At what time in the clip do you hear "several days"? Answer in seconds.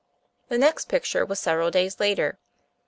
1.39-1.99